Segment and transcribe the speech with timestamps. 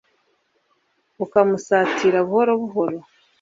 [1.17, 2.97] bukamusatira buhoro buhoro